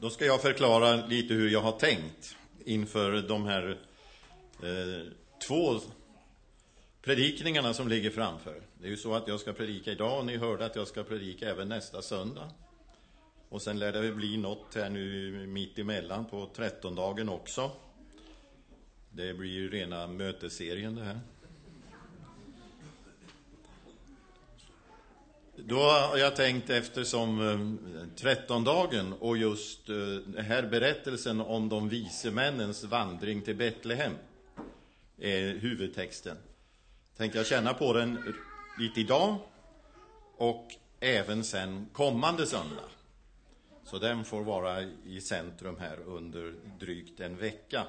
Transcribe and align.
Då 0.00 0.10
ska 0.10 0.24
jag 0.24 0.42
förklara 0.42 1.06
lite 1.06 1.34
hur 1.34 1.50
jag 1.50 1.60
har 1.60 1.72
tänkt 1.72 2.36
inför 2.64 3.22
de 3.22 3.46
här 3.46 3.78
eh, 4.62 5.12
två 5.48 5.80
predikningarna 7.02 7.74
som 7.74 7.88
ligger 7.88 8.10
framför. 8.10 8.62
Det 8.80 8.86
är 8.86 8.90
ju 8.90 8.96
så 8.96 9.14
att 9.14 9.28
jag 9.28 9.40
ska 9.40 9.52
predika 9.52 9.92
idag 9.92 10.18
och 10.18 10.26
ni 10.26 10.36
hörde 10.36 10.66
att 10.66 10.76
jag 10.76 10.88
ska 10.88 11.02
predika 11.02 11.50
även 11.50 11.68
nästa 11.68 12.02
söndag. 12.02 12.50
Och 13.48 13.62
sen 13.62 13.78
lär 13.78 13.92
det 13.92 14.12
bli 14.12 14.36
något 14.36 14.74
här 14.74 14.90
nu 14.90 15.46
mitt 15.46 15.78
emellan 15.78 16.24
på 16.24 16.50
trettondagen 16.56 17.28
också. 17.28 17.70
Det 19.10 19.34
blir 19.34 19.50
ju 19.50 19.70
rena 19.70 20.06
mötesserien 20.06 20.94
det 20.94 21.04
här. 21.04 21.20
Då 25.66 25.82
har 25.82 26.16
jag 26.16 26.36
tänkt 26.36 26.70
eftersom 26.70 27.40
eh, 27.40 28.16
trettondagen 28.16 29.12
och 29.12 29.36
just 29.36 29.86
den 29.86 30.44
här 30.46 30.62
berättelsen 30.62 31.40
om 31.40 31.68
de 31.68 31.88
vise 31.88 32.30
männens 32.30 32.84
vandring 32.84 33.42
till 33.42 33.56
Betlehem 33.56 34.12
är 35.18 35.58
huvudtexten. 35.58 36.36
Tänkte 37.16 37.38
jag 37.38 37.46
känna 37.46 37.74
på 37.74 37.92
den 37.92 38.34
lite 38.78 39.00
idag 39.00 39.36
och 40.36 40.66
även 41.00 41.44
sen 41.44 41.88
kommande 41.92 42.46
söndag. 42.46 42.88
Så 43.84 43.98
den 43.98 44.24
får 44.24 44.42
vara 44.42 44.82
i 45.06 45.20
centrum 45.20 45.76
här 45.80 45.98
under 46.06 46.54
drygt 46.80 47.20
en 47.20 47.36
vecka. 47.36 47.86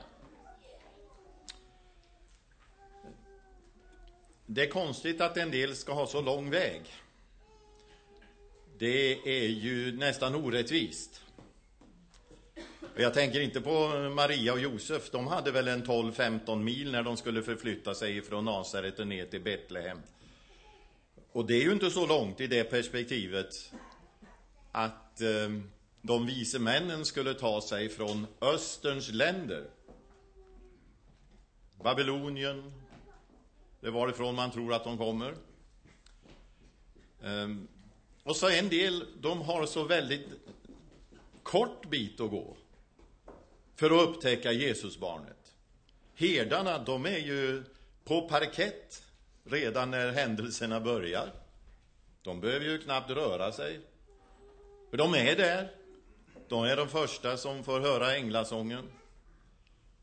Det 4.46 4.64
är 4.64 4.70
konstigt 4.70 5.22
att 5.22 5.38
en 5.38 5.52
del 5.52 5.76
ska 5.76 5.94
ha 5.94 6.08
så 6.08 6.22
lång 6.22 6.50
väg. 6.50 6.82
Det 8.80 9.20
är 9.26 9.48
ju 9.48 9.98
nästan 9.98 10.36
orättvist. 10.36 11.22
Jag 12.96 13.14
tänker 13.14 13.42
inte 13.42 13.62
på 13.62 13.88
Maria 14.16 14.54
och 14.54 14.60
Josef. 14.60 15.12
De 15.12 15.28
hade 15.28 15.52
väl 15.52 15.68
en 15.68 15.84
12-15 15.84 16.64
mil 16.64 16.92
när 16.92 17.04
de 17.04 17.18
skulle 17.18 17.44
förflytta 17.44 17.96
sig 17.96 18.22
från 18.22 18.46
Nasaret 18.46 19.00
och 19.00 19.08
ner 19.08 19.26
till 19.26 19.42
Betlehem. 19.42 20.00
Och 21.32 21.46
det 21.46 21.54
är 21.54 21.62
ju 21.62 21.72
inte 21.72 21.92
så 21.92 22.08
långt 22.08 22.42
i 22.42 22.48
det 22.48 22.64
perspektivet 22.64 23.72
att 24.72 25.22
eh, 25.22 25.50
de 26.02 26.26
vise 26.26 26.60
männen 26.60 27.06
skulle 27.06 27.34
ta 27.34 27.62
sig 27.62 27.90
från 27.90 28.28
Österns 28.42 29.12
länder. 29.12 29.70
Babylonien, 31.84 32.74
det 33.82 33.88
är 33.88 33.92
varifrån 33.92 34.36
man 34.36 34.52
tror 34.52 34.74
att 34.74 34.84
de 34.84 34.98
kommer. 34.98 35.36
Eh, 37.24 37.48
och 38.30 38.36
så 38.36 38.50
en 38.50 38.70
del, 38.70 39.06
de 39.22 39.42
har 39.42 39.66
så 39.66 39.84
väldigt 39.84 40.28
kort 41.44 41.90
bit 41.90 42.20
att 42.20 42.30
gå 42.30 42.58
för 43.76 43.86
att 43.86 44.10
upptäcka 44.10 44.52
Jesusbarnet. 44.52 45.56
Herdarna, 46.16 46.78
de 46.78 47.06
är 47.06 47.18
ju 47.18 47.64
på 48.04 48.30
parkett 48.30 49.04
redan 49.44 49.92
när 49.92 50.12
händelserna 50.12 50.80
börjar. 50.80 51.32
De 52.22 52.42
behöver 52.42 52.66
ju 52.66 52.78
knappt 52.78 53.10
röra 53.10 53.52
sig. 53.52 53.80
För 54.90 54.98
de 54.98 55.14
är 55.14 55.36
där. 55.36 55.72
De 56.48 56.64
är 56.64 56.78
de 56.78 56.90
första 56.90 57.38
som 57.38 57.64
får 57.64 57.80
höra 57.80 58.16
änglasången. 58.16 58.92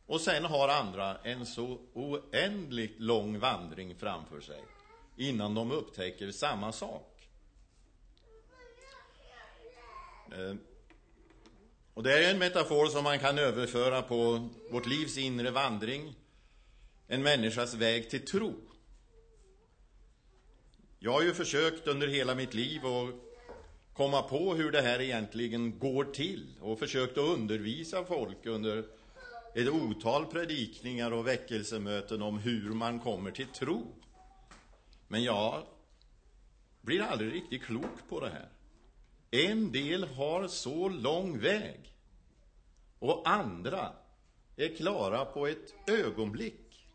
Och 0.07 0.21
sen 0.21 0.45
har 0.45 0.69
andra 0.69 1.17
en 1.23 1.47
så 1.47 1.79
oändligt 1.95 3.01
lång 3.01 3.39
vandring 3.39 3.97
framför 3.97 4.41
sig 4.41 4.65
innan 5.17 5.55
de 5.55 5.73
upptäcker 5.73 6.31
samma 6.31 6.73
sak. 6.73 7.13
Eh, 8.19 8.25
Eh, 10.33 10.55
och 11.95 12.03
det 12.03 12.13
är 12.13 12.31
en 12.31 12.39
metafor 12.39 12.87
som 12.87 13.05
man 13.05 13.19
kan 13.19 13.39
överföra 13.39 14.03
på 14.03 14.49
vårt 14.71 14.87
livs 14.87 15.19
inre 15.19 15.51
vandring, 15.51 16.15
en 17.07 17.23
människas 17.23 17.75
väg 17.75 18.11
till 18.11 18.25
tro. 18.25 18.55
Jag 20.99 21.13
har 21.13 21.23
ju 21.23 21.35
försökt 21.35 21.87
under 21.87 22.09
hela 22.09 22.35
mitt 22.35 22.55
liv 22.55 22.87
att 22.87 23.15
komma 23.93 24.23
på 24.23 24.55
hur 24.55 24.71
det 24.73 24.81
här 24.83 25.01
egentligen 25.01 25.79
går 25.79 26.05
till 26.05 26.47
och 26.61 26.79
försökt 26.79 27.19
att 27.19 27.29
undervisa 27.29 28.05
folk 28.05 28.47
under 28.47 28.85
ett 29.55 29.69
otal 29.69 30.27
predikningar 30.27 31.11
och 31.11 31.27
väckelsemöten 31.27 32.23
om 32.23 32.39
hur 32.39 32.71
man 32.71 33.01
kommer 33.01 33.31
till 33.31 33.47
tro. 33.47 33.87
Men 35.09 35.23
jag 35.23 35.63
blir 36.81 37.03
aldrig 37.03 37.35
riktigt 37.35 37.63
klok 37.63 38.09
på 38.09 38.21
det 38.21 38.29
här. 38.29 38.49
En 39.31 39.73
del 39.73 40.05
har 40.05 40.49
så 40.49 40.89
lång 40.89 41.39
väg 41.39 41.95
och 42.99 43.29
andra 43.29 43.93
är 44.57 44.77
klara 44.77 45.25
på 45.25 45.47
ett 45.47 45.75
ögonblick. 45.87 46.87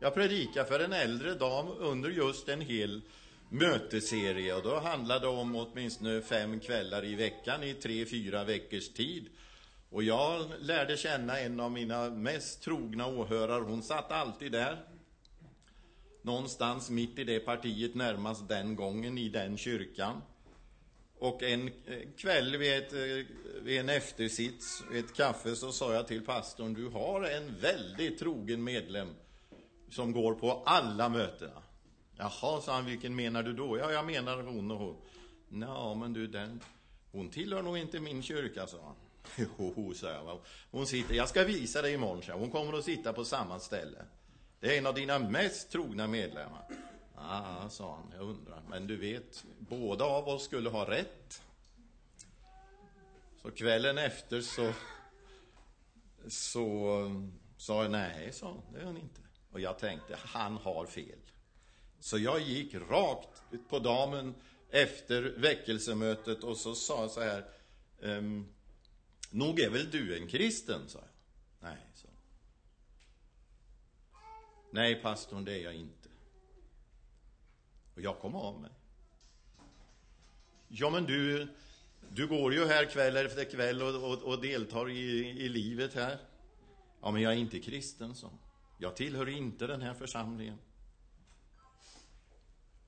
Jag 0.00 0.14
predikar 0.14 0.64
för 0.64 0.80
en 0.80 0.92
äldre 0.92 1.34
dam 1.34 1.68
under 1.78 2.10
just 2.10 2.48
en 2.48 2.60
hel 2.60 3.02
möteserie 3.48 4.54
och 4.54 4.62
då 4.62 4.78
handlade 4.80 5.20
det 5.20 5.28
om 5.28 5.56
åtminstone 5.56 6.22
fem 6.22 6.60
kvällar 6.60 7.04
i 7.04 7.14
veckan 7.14 7.62
i 7.62 7.74
tre, 7.74 8.06
fyra 8.06 8.44
veckors 8.44 8.88
tid. 8.88 9.28
Och 9.90 10.02
jag 10.02 10.46
lärde 10.60 10.96
känna 10.96 11.38
en 11.38 11.60
av 11.60 11.70
mina 11.70 12.10
mest 12.10 12.62
trogna 12.62 13.06
åhörare, 13.06 13.62
hon 13.62 13.82
satt 13.82 14.12
alltid 14.12 14.52
där. 14.52 14.84
Någonstans 16.22 16.90
mitt 16.90 17.18
i 17.18 17.24
det 17.24 17.40
partiet 17.40 17.94
närmast 17.94 18.48
den 18.48 18.76
gången 18.76 19.18
i 19.18 19.28
den 19.28 19.58
kyrkan. 19.58 20.22
Och 21.18 21.42
en 21.42 21.68
eh, 21.68 21.98
kväll 22.16 22.56
vid, 22.56 22.72
ett, 22.72 22.92
eh, 22.92 23.26
vid 23.62 23.80
en 23.80 23.88
eftersits, 23.88 24.82
vid 24.90 25.04
ett 25.04 25.14
kaffe, 25.14 25.56
så 25.56 25.72
sa 25.72 25.94
jag 25.94 26.08
till 26.08 26.24
pastorn, 26.24 26.74
du 26.74 26.88
har 26.88 27.22
en 27.22 27.60
väldigt 27.60 28.18
trogen 28.18 28.64
medlem 28.64 29.08
som 29.90 30.12
går 30.12 30.34
på 30.34 30.62
alla 30.66 31.08
mötena. 31.08 31.62
Jaha, 32.16 32.60
sa 32.60 32.74
han, 32.74 32.86
vilken 32.86 33.16
menar 33.16 33.42
du 33.42 33.52
då? 33.52 33.78
Ja, 33.78 33.92
jag 33.92 34.06
menar 34.06 34.42
hon 34.42 34.70
och 34.70 34.78
hon. 34.78 34.96
Ja, 35.60 35.94
men 35.94 36.12
du, 36.12 36.26
den, 36.26 36.60
hon 37.12 37.30
tillhör 37.30 37.62
nog 37.62 37.78
inte 37.78 38.00
min 38.00 38.22
kyrka, 38.22 38.66
sa 38.66 38.78
han. 38.82 38.94
Jo, 39.58 39.94
sa 39.94 40.10
jag. 40.10 40.40
Hon 40.70 40.86
sitter, 40.86 41.14
jag 41.14 41.28
ska 41.28 41.44
visa 41.44 41.82
dig 41.82 41.94
imorgon, 41.94 42.22
sa 42.22 42.32
Hon 42.32 42.50
kommer 42.50 42.78
att 42.78 42.84
sitta 42.84 43.12
på 43.12 43.24
samma 43.24 43.58
ställe. 43.60 43.98
Det 44.60 44.74
är 44.74 44.78
en 44.78 44.86
av 44.86 44.94
dina 44.94 45.18
mest 45.18 45.70
trogna 45.70 46.06
medlemmar. 46.06 46.64
Ja, 47.20 47.68
sa 47.70 47.94
han, 47.96 48.12
jag 48.18 48.28
undrar. 48.28 48.62
Men 48.68 48.86
du 48.86 48.96
vet, 48.96 49.44
båda 49.58 50.04
av 50.04 50.28
oss 50.28 50.44
skulle 50.44 50.70
ha 50.70 50.90
rätt. 50.90 51.42
Så 53.42 53.50
kvällen 53.50 53.98
efter 53.98 54.40
så, 54.40 54.72
så 56.28 57.00
eh, 57.04 57.28
sa 57.56 57.82
jag, 57.82 57.90
nej, 57.90 58.32
sa 58.32 58.46
hon, 58.52 58.72
det 58.72 58.80
är 58.80 58.84
han 58.84 58.96
inte. 58.96 59.20
Och 59.52 59.60
jag 59.60 59.78
tänkte, 59.78 60.18
han 60.24 60.56
har 60.56 60.86
fel. 60.86 61.18
Så 62.00 62.18
jag 62.18 62.40
gick 62.40 62.74
rakt 62.74 63.42
på 63.68 63.78
damen 63.78 64.34
efter 64.70 65.22
väckelsemötet 65.22 66.44
och 66.44 66.56
så 66.56 66.74
sa 66.74 67.00
jag 67.00 67.10
så 67.10 67.20
här, 67.20 67.44
ehm, 68.02 68.48
nog 69.30 69.60
är 69.60 69.70
väl 69.70 69.90
du 69.90 70.16
en 70.16 70.28
kristen, 70.28 70.88
sa 70.88 70.98
jag. 70.98 71.08
Nej, 71.60 71.86
sa 71.94 72.08
Nej, 74.70 75.02
pastorn, 75.02 75.44
det 75.44 75.52
är 75.52 75.64
jag 75.64 75.74
inte. 75.74 75.97
Och 77.98 78.04
jag 78.04 78.18
kom 78.18 78.34
av 78.34 78.60
mig. 78.60 78.70
Ja, 80.68 80.90
men 80.90 81.04
du, 81.04 81.48
du 82.08 82.26
går 82.26 82.54
ju 82.54 82.66
här 82.66 82.84
kväll 82.84 83.16
efter 83.16 83.44
kväll 83.44 83.82
och, 83.82 84.12
och, 84.12 84.22
och 84.22 84.40
deltar 84.40 84.90
i, 84.90 85.28
i 85.28 85.48
livet 85.48 85.94
här. 85.94 86.18
Ja, 87.00 87.10
men 87.10 87.22
jag 87.22 87.32
är 87.32 87.36
inte 87.36 87.60
kristen, 87.60 88.14
så. 88.14 88.30
Jag 88.78 88.96
tillhör 88.96 89.28
inte 89.28 89.66
den 89.66 89.82
här 89.82 89.94
församlingen. 89.94 90.58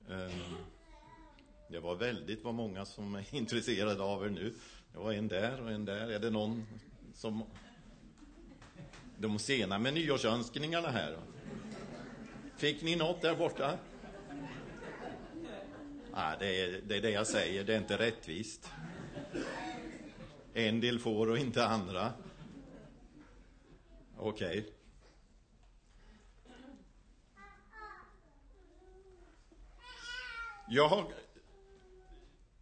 Ehm, 0.09 0.55
det 1.69 1.79
var 1.79 1.95
väldigt 1.95 2.43
vad 2.43 2.53
många 2.53 2.85
som 2.85 3.15
är 3.15 3.25
intresserade 3.35 4.03
av 4.03 4.25
er 4.25 4.29
nu. 4.29 4.53
Det 4.91 4.97
var 4.97 5.13
en 5.13 5.27
där 5.27 5.61
och 5.61 5.71
en 5.71 5.85
där. 5.85 6.11
Är 6.11 6.19
det 6.19 6.29
någon 6.29 6.65
som... 7.13 7.43
De 9.17 9.39
sena 9.39 9.79
med 9.79 9.93
nyårsönskningarna 9.93 10.89
här. 10.89 11.17
Fick 12.57 12.81
ni 12.81 12.95
något 12.95 13.21
där 13.21 13.35
borta? 13.35 13.77
Nej, 16.13 16.37
det 16.39 16.61
är, 16.61 16.81
det 16.81 16.97
är 16.97 17.01
det 17.01 17.09
jag 17.09 17.27
säger. 17.27 17.63
Det 17.63 17.73
är 17.73 17.77
inte 17.77 17.97
rättvist. 17.97 18.71
En 20.53 20.79
del 20.79 20.99
får 20.99 21.29
och 21.29 21.37
inte 21.37 21.65
andra. 21.65 22.13
Okej. 24.17 24.59
Okay. 24.59 24.71
Jag, 30.69 31.13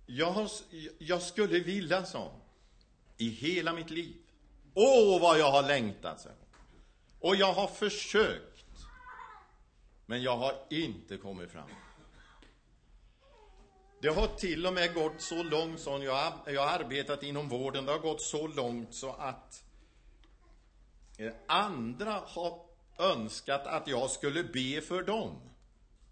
jag, 0.06 0.50
jag 0.98 1.22
skulle 1.22 1.60
vilja, 1.60 2.06
så 2.06 2.32
i 3.18 3.30
hela 3.30 3.74
mitt 3.74 3.90
liv. 3.90 4.16
Åh, 4.74 5.22
vad 5.22 5.40
jag 5.40 5.52
har 5.52 5.64
längtat, 5.64 6.22
så. 6.22 6.30
Och 7.20 7.36
jag 7.36 7.54
har 7.54 7.68
försökt. 7.68 8.66
Men 10.06 10.22
jag 10.22 10.38
har 10.38 10.56
inte 10.70 11.18
kommit 11.18 11.52
fram. 11.52 11.70
Det 14.02 14.10
har 14.10 14.28
till 14.28 14.66
och 14.66 14.74
med 14.74 14.94
gått 14.94 15.22
så 15.22 15.44
långt, 15.44 15.80
som 15.80 16.04
jag, 16.04 16.34
jag 16.46 16.62
har 16.62 16.80
arbetat 16.80 17.24
inom 17.24 17.50
vården, 17.50 17.86
det 17.86 17.92
har 17.92 18.00
gått 18.00 18.22
så 18.22 18.48
långt 18.48 18.94
så 18.94 19.12
att 19.12 19.64
eh, 21.18 21.32
andra 21.48 22.12
har 22.26 22.66
önskat 22.98 23.68
att 23.68 23.88
jag 23.88 24.10
skulle 24.10 24.44
be 24.44 24.82
för 24.82 25.04
dem. 25.04 25.36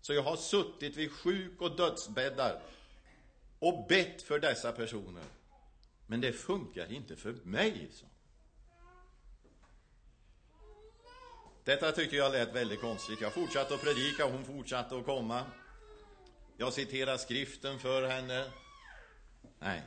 Så 0.01 0.13
jag 0.13 0.24
har 0.24 0.36
suttit 0.36 0.98
vid 0.98 1.12
sjuk 1.12 1.62
och 1.62 1.75
dödsbäddar 1.75 2.62
och 3.60 3.86
bett 3.90 4.22
för 4.22 4.40
dessa 4.40 4.72
personer. 4.72 5.24
Men 6.07 6.22
det 6.22 6.33
funkar 6.33 6.92
inte 6.92 7.16
för 7.16 7.33
mig, 7.44 7.90
så. 7.94 8.06
Detta 11.63 11.92
tyckte 11.92 12.16
jag 12.16 12.31
lät 12.31 12.56
väldigt 12.56 12.81
konstigt. 12.81 13.22
Jag 13.22 13.33
fortsatte 13.33 13.74
att 13.74 13.81
predika, 13.81 14.25
hon 14.25 14.45
fortsatte 14.45 14.98
att 14.98 15.06
komma. 15.06 15.44
Jag 16.57 16.74
citerar 16.74 17.18
skriften 17.18 17.80
för 17.80 18.07
henne. 18.07 18.51
Nej. 19.59 19.81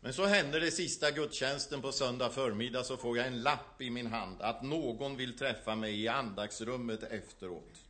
Men 0.00 0.12
så 0.12 0.24
händer 0.24 0.60
det 0.60 0.70
sista 0.70 1.10
gudstjänsten 1.10 1.82
på 1.82 1.92
söndag 1.92 2.30
förmiddag 2.30 2.84
så 2.84 2.96
får 2.96 3.16
jag 3.16 3.26
en 3.26 3.42
lapp 3.42 3.80
i 3.80 3.90
min 3.90 4.06
hand 4.06 4.42
att 4.42 4.62
någon 4.62 5.16
vill 5.16 5.38
träffa 5.38 5.74
mig 5.74 6.02
i 6.02 6.08
andagsrummet 6.08 7.02
efteråt. 7.02 7.84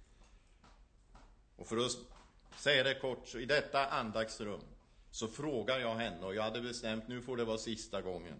Och 1.56 1.66
för 1.66 1.76
att 1.76 1.92
säga 2.56 2.84
det 2.84 2.94
kort, 2.94 3.28
så 3.28 3.38
i 3.38 3.46
detta 3.46 3.86
andaktsrum 3.86 4.60
så 5.10 5.28
frågar 5.28 5.78
jag 5.78 5.94
henne 5.94 6.26
och 6.26 6.34
jag 6.34 6.42
hade 6.42 6.60
bestämt 6.60 7.08
nu 7.08 7.22
får 7.22 7.36
det 7.36 7.44
vara 7.44 7.58
sista 7.58 8.02
gången. 8.02 8.36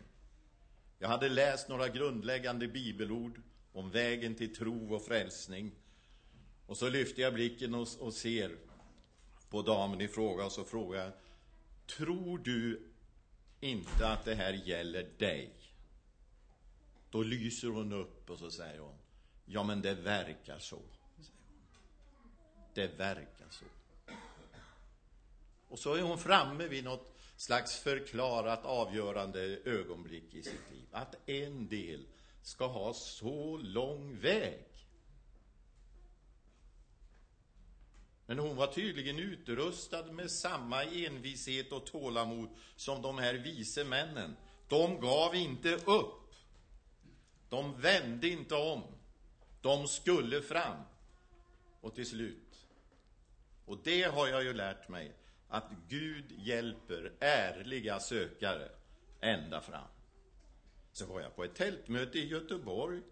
Jag 0.99 1.08
hade 1.08 1.29
läst 1.29 1.69
några 1.69 1.88
grundläggande 1.88 2.69
bibelord 2.69 3.41
om 3.73 3.91
vägen 3.91 4.35
till 4.35 4.56
tro 4.56 4.94
och 4.94 5.05
frälsning. 5.05 5.73
Och 6.67 6.77
så 6.77 6.89
lyfter 6.89 7.23
jag 7.23 7.35
blicken 7.35 7.75
och, 7.75 7.89
och 8.01 8.15
ser 8.15 8.57
på 9.51 9.63
damen 9.63 10.01
i 10.01 10.09
fråga 10.09 10.45
och 10.45 10.53
så 10.53 10.65
frågar 10.65 11.05
jag 11.05 11.13
Tror 11.87 12.39
du 12.39 12.89
inte 13.61 14.09
att 14.09 14.25
det 14.25 14.35
här 14.35 14.53
gäller 14.53 15.11
dig? 15.19 15.55
Då 17.11 17.23
lyser 17.23 17.69
hon 17.69 17.93
upp 17.93 18.31
och 18.31 18.39
så 18.39 18.51
säger 18.51 18.79
hon 18.79 18.99
Ja, 19.47 19.63
men 19.63 19.83
det 19.83 19.95
verkar 19.95 20.59
så. 20.59 20.79
Det 22.75 22.87
verkar 22.87 23.47
så. 23.51 23.65
Och 25.69 25.79
så 25.79 25.95
är 25.95 26.03
hon 26.03 26.19
framme 26.19 26.67
vid 26.67 26.85
något 26.85 27.15
slags 27.37 27.79
förklarat 27.79 28.65
avgörande 28.65 29.41
ögonblick 29.65 30.35
i 30.35 30.43
sitt 30.43 30.71
liv. 30.73 30.87
Att 30.93 31.29
en 31.29 31.69
del 31.69 32.07
ska 32.43 32.67
ha 32.67 32.95
så 32.95 33.57
lång 33.57 34.21
väg. 34.21 34.65
Men 38.26 38.38
hon 38.38 38.56
var 38.56 38.67
tydligen 38.67 39.19
utrustad 39.19 40.03
med 40.12 40.31
samma 40.31 40.85
envishet 40.85 41.73
och 41.73 41.87
tålamod 41.87 42.49
som 42.76 43.03
de 43.03 43.19
här 43.19 43.35
vise 43.35 43.85
männen. 43.85 44.37
De 44.69 45.00
gav 45.00 45.35
inte 45.35 45.75
upp. 45.75 46.35
De 47.49 47.81
vände 47.81 48.29
inte 48.29 48.55
om. 48.55 48.82
De 49.61 49.88
skulle 49.88 50.43
fram. 50.43 50.76
Och 51.81 51.94
till 51.94 52.06
slut. 52.06 52.67
Och 53.65 53.79
det 53.85 54.03
har 54.03 54.29
jag 54.29 54.44
ju 54.44 54.53
lärt 54.53 54.88
mig 54.88 55.17
att 55.49 55.70
Gud 55.88 56.32
hjälper 56.38 57.12
ärliga 57.20 58.00
sökare 58.00 58.69
ända 59.20 59.61
fram. 59.61 59.88
Så 60.93 61.06
var 61.06 61.20
jag 61.20 61.37
på 61.37 61.44
ett 61.44 61.55
tältmöte 61.55 62.19
i 62.19 62.27
Göteborg. 62.27 63.03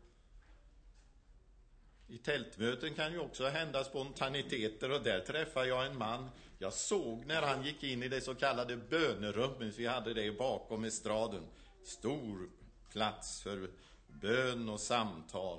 I 2.13 2.19
tältmöten 2.19 2.95
kan 2.95 3.13
ju 3.13 3.19
också 3.19 3.49
hända 3.49 3.85
spontaniteter 3.85 4.91
och 4.91 5.03
där 5.03 5.21
träffade 5.21 5.69
jag 5.69 5.87
en 5.87 5.99
man. 5.99 6.31
Jag 6.59 6.73
såg 6.73 7.27
när 7.27 7.43
han 7.43 7.65
gick 7.65 7.83
in 7.83 8.03
i 8.03 8.09
det 8.09 8.21
så 8.21 8.35
kallade 8.35 8.77
bönerummet, 8.77 9.79
vi 9.79 9.87
hade 9.87 10.15
det 10.15 10.39
bakom 10.39 10.85
estraden. 10.85 11.43
Stor 11.85 12.51
plats 12.91 13.43
för 13.43 13.71
bön 14.07 14.69
och 14.69 14.81
samtal. 14.81 15.59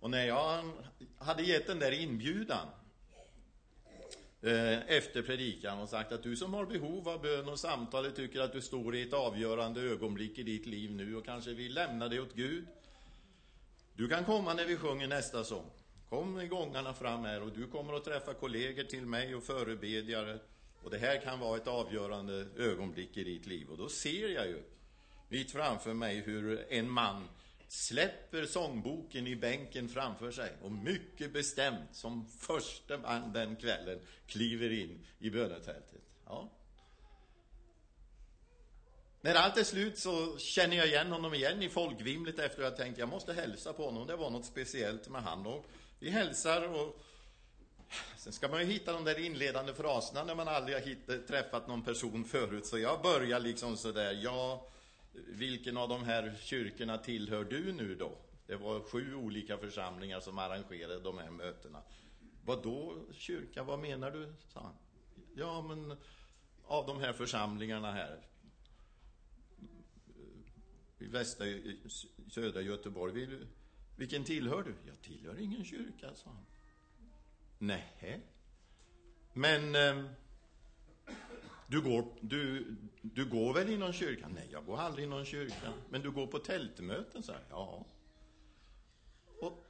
Och 0.00 0.10
när 0.10 0.26
jag 0.26 0.64
hade 1.18 1.42
gett 1.42 1.66
den 1.66 1.78
där 1.78 1.92
inbjudan 1.92 2.66
eh, 4.42 4.90
efter 4.90 5.22
predikan 5.22 5.78
och 5.78 5.88
sagt 5.88 6.12
att 6.12 6.22
du 6.22 6.36
som 6.36 6.54
har 6.54 6.66
behov 6.66 7.08
av 7.08 7.22
bön 7.22 7.48
och 7.48 7.58
samtal 7.58 8.10
tycker 8.10 8.40
att 8.40 8.52
du 8.52 8.60
står 8.60 8.96
i 8.96 9.02
ett 9.02 9.12
avgörande 9.12 9.80
ögonblick 9.80 10.38
i 10.38 10.42
ditt 10.42 10.66
liv 10.66 10.90
nu 10.90 11.16
och 11.16 11.24
kanske 11.24 11.52
vill 11.52 11.74
lämna 11.74 12.08
det 12.08 12.20
åt 12.20 12.34
Gud. 12.34 12.66
Du 13.96 14.08
kan 14.08 14.24
komma 14.24 14.54
när 14.54 14.66
vi 14.66 14.76
sjunger 14.76 15.08
nästa 15.08 15.44
sång. 15.44 15.70
Kom 16.08 16.40
i 16.40 16.46
gångarna 16.46 16.94
fram 16.94 17.24
här 17.24 17.42
och 17.42 17.52
du 17.52 17.66
kommer 17.66 17.92
att 17.92 18.04
träffa 18.04 18.34
kollegor 18.34 18.84
till 18.84 19.06
mig 19.06 19.34
och 19.34 19.42
förebedjare. 19.42 20.38
Och 20.82 20.90
det 20.90 20.98
här 20.98 21.20
kan 21.20 21.40
vara 21.40 21.56
ett 21.56 21.68
avgörande 21.68 22.46
ögonblick 22.56 23.16
i 23.16 23.24
ditt 23.24 23.46
liv. 23.46 23.68
Och 23.70 23.78
då 23.78 23.88
ser 23.88 24.28
jag 24.28 24.46
ju 24.46 24.62
mitt 25.28 25.50
framför 25.50 25.94
mig 25.94 26.20
hur 26.20 26.72
en 26.72 26.90
man 26.90 27.28
släpper 27.68 28.44
sångboken 28.46 29.26
i 29.26 29.36
bänken 29.36 29.88
framför 29.88 30.30
sig 30.30 30.52
och 30.62 30.72
mycket 30.72 31.32
bestämt 31.32 31.96
som 31.96 32.26
första 32.26 32.98
man 32.98 33.32
den 33.32 33.56
kvällen 33.56 34.00
kliver 34.26 34.70
in 34.72 35.06
i 35.18 35.30
bönetältet. 35.30 36.02
Ja. 36.26 36.50
När 39.22 39.34
allt 39.34 39.56
är 39.56 39.64
slut 39.64 39.98
så 39.98 40.38
känner 40.38 40.76
jag 40.76 40.86
igen 40.86 41.12
honom 41.12 41.34
igen 41.34 41.62
i 41.62 41.68
folkvimlet 41.68 42.38
efter 42.38 42.62
att 42.62 42.68
jag 42.68 42.76
tänkt 42.76 42.98
jag 42.98 43.08
måste 43.08 43.32
hälsa 43.32 43.72
på 43.72 43.84
honom. 43.84 44.06
Det 44.06 44.16
var 44.16 44.30
något 44.30 44.46
speciellt 44.46 45.08
med 45.08 45.22
han 45.22 45.46
och 45.46 45.66
vi 45.98 46.10
hälsar 46.10 46.68
och 46.68 47.00
sen 48.16 48.32
ska 48.32 48.48
man 48.48 48.60
ju 48.60 48.66
hitta 48.66 48.92
de 48.92 49.04
där 49.04 49.18
inledande 49.18 49.74
fraserna 49.74 50.24
när 50.24 50.34
man 50.34 50.48
aldrig 50.48 50.76
har 50.76 50.82
hitt, 50.82 51.28
träffat 51.28 51.68
någon 51.68 51.82
person 51.82 52.24
förut. 52.24 52.66
Så 52.66 52.78
jag 52.78 53.02
börjar 53.02 53.40
liksom 53.40 53.76
sådär, 53.76 54.20
ja 54.22 54.66
vilken 55.12 55.76
av 55.76 55.88
de 55.88 56.04
här 56.04 56.34
kyrkorna 56.40 56.98
tillhör 56.98 57.44
du 57.44 57.72
nu 57.72 57.94
då? 57.94 58.12
Det 58.46 58.56
var 58.56 58.80
sju 58.80 59.14
olika 59.14 59.58
församlingar 59.58 60.20
som 60.20 60.38
arrangerade 60.38 61.00
de 61.00 61.18
här 61.18 61.30
mötena. 61.30 61.82
Vad 62.44 62.62
då 62.62 62.96
kyrka? 63.12 63.62
Vad 63.62 63.78
menar 63.78 64.10
du? 64.10 64.32
sa 64.48 64.60
han. 64.60 64.74
Ja, 65.36 65.62
men 65.62 65.96
av 66.66 66.86
de 66.86 67.00
här 67.00 67.12
församlingarna 67.12 67.92
här 67.92 68.29
västra, 71.06 71.46
södra 72.28 72.60
Göteborg. 72.60 73.12
Vill, 73.12 73.46
vilken 73.96 74.24
tillhör 74.24 74.62
du? 74.62 74.74
Jag 74.86 75.02
tillhör 75.02 75.40
ingen 75.40 75.64
kyrka, 75.64 76.14
sa 76.14 76.30
han. 76.30 76.44
Nej. 77.58 78.20
Men 79.32 79.74
eh, 79.74 80.10
du 81.66 81.80
går, 81.80 82.04
du, 82.20 82.76
du 83.02 83.24
går 83.24 83.54
väl 83.54 83.70
i 83.70 83.76
någon 83.76 83.92
kyrka? 83.92 84.28
Nej, 84.28 84.48
jag 84.52 84.64
går 84.66 84.78
aldrig 84.78 85.04
i 85.04 85.08
någon 85.08 85.24
kyrka. 85.24 85.72
Men 85.90 86.02
du 86.02 86.10
går 86.10 86.26
på 86.26 86.38
tältmöten? 86.38 87.22
sa 87.22 87.32
jag. 87.32 87.42
ja. 87.50 87.86
Och, 89.40 89.66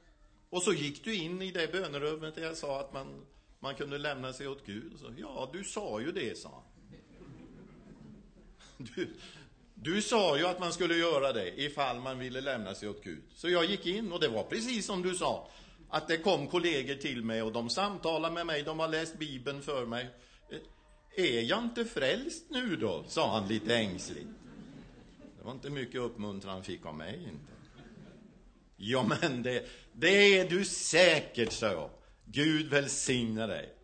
och 0.49 0.63
så 0.63 0.73
gick 0.73 1.03
du 1.03 1.15
in 1.15 1.41
i 1.41 1.51
det 1.51 1.71
bönerummet 1.71 2.35
där 2.35 2.41
jag 2.41 2.57
sa 2.57 2.79
att 2.79 2.93
man, 2.93 3.25
man 3.59 3.75
kunde 3.75 3.97
lämna 3.97 4.33
sig 4.33 4.47
åt 4.47 4.65
Gud. 4.65 4.99
Så, 4.99 5.13
ja, 5.17 5.49
du 5.53 5.63
sa 5.63 6.01
ju 6.01 6.11
det, 6.11 6.37
sa 6.37 6.49
han. 6.49 6.63
Du, 8.95 9.13
du 9.75 10.01
sa 10.01 10.37
ju 10.37 10.47
att 10.47 10.59
man 10.59 10.73
skulle 10.73 10.95
göra 10.95 11.33
det 11.33 11.61
ifall 11.61 11.99
man 11.99 12.19
ville 12.19 12.41
lämna 12.41 12.75
sig 12.75 12.89
åt 12.89 13.03
Gud. 13.03 13.23
Så 13.35 13.49
jag 13.49 13.65
gick 13.65 13.85
in 13.85 14.11
och 14.11 14.19
det 14.19 14.27
var 14.27 14.43
precis 14.43 14.85
som 14.85 15.01
du 15.01 15.15
sa. 15.15 15.47
Att 15.89 16.07
det 16.07 16.17
kom 16.17 16.47
kollegor 16.47 16.95
till 16.95 17.23
mig 17.23 17.41
och 17.41 17.51
de 17.51 17.69
samtalade 17.69 18.33
med 18.33 18.45
mig, 18.45 18.63
de 18.63 18.79
har 18.79 18.87
läst 18.87 19.19
Bibeln 19.19 19.61
för 19.61 19.85
mig. 19.85 20.07
Eh, 20.49 21.25
är 21.25 21.41
jag 21.41 21.63
inte 21.63 21.85
frälst 21.85 22.45
nu 22.49 22.75
då? 22.75 23.03
sa 23.07 23.33
han 23.33 23.47
lite 23.47 23.75
ängsligt. 23.75 24.29
Det 25.37 25.45
var 25.45 25.51
inte 25.51 25.69
mycket 25.69 26.01
uppmuntran 26.01 26.53
han 26.53 26.63
fick 26.63 26.85
av 26.85 26.95
mig 26.95 27.15
inte. 27.15 27.51
Ja, 28.77 29.03
men 29.21 29.43
det, 29.43 29.65
det 29.93 30.39
är 30.39 30.49
du 30.49 30.65
säkert, 30.65 31.51
sa 31.51 31.67
jag. 31.67 31.89
Gud 32.25 32.69
välsigne 32.69 33.47
dig. 33.47 33.75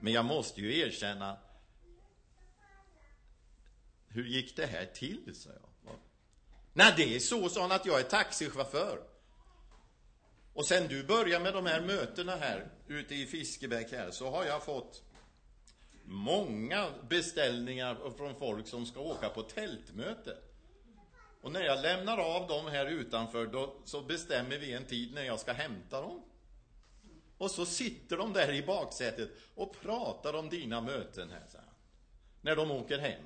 Men 0.00 0.12
jag 0.12 0.24
måste 0.24 0.60
ju 0.60 0.78
erkänna, 0.78 1.36
hur 4.18 4.24
gick 4.24 4.56
det 4.56 4.66
här 4.66 4.84
till, 4.84 5.34
sa 5.34 5.50
jag. 5.50 5.94
Nej, 6.72 6.94
det 6.96 7.16
är 7.16 7.18
så, 7.18 7.48
sa 7.48 7.60
han, 7.60 7.72
att 7.72 7.86
jag 7.86 8.00
är 8.00 8.04
taxichaufför. 8.04 9.02
Och 10.54 10.66
sen 10.66 10.88
du 10.88 11.04
började 11.04 11.44
med 11.44 11.54
de 11.54 11.66
här 11.66 11.80
mötena 11.80 12.36
här, 12.36 12.70
ute 12.88 13.14
i 13.14 13.26
Fiskebäck 13.26 13.92
här, 13.92 14.10
så 14.10 14.30
har 14.30 14.44
jag 14.44 14.64
fått 14.64 15.02
många 16.04 16.90
beställningar 17.08 18.10
från 18.16 18.34
folk 18.34 18.66
som 18.66 18.86
ska 18.86 19.00
åka 19.00 19.28
på 19.28 19.42
tältmöte. 19.42 20.36
Och 21.42 21.52
när 21.52 21.62
jag 21.62 21.82
lämnar 21.82 22.18
av 22.18 22.48
dem 22.48 22.66
här 22.66 22.86
utanför 22.86 23.46
då, 23.46 23.74
så 23.84 24.02
bestämmer 24.02 24.58
vi 24.58 24.72
en 24.72 24.84
tid 24.84 25.14
när 25.14 25.22
jag 25.22 25.40
ska 25.40 25.52
hämta 25.52 26.00
dem. 26.00 26.22
Och 27.38 27.50
så 27.50 27.66
sitter 27.66 28.16
de 28.16 28.32
där 28.32 28.52
i 28.52 28.62
baksätet 28.62 29.30
och 29.54 29.80
pratar 29.80 30.34
om 30.34 30.48
dina 30.48 30.80
möten 30.80 31.30
här, 31.30 31.46
så 31.48 31.58
här 31.58 31.68
när 32.40 32.56
de 32.56 32.70
åker 32.70 32.98
hem. 32.98 33.22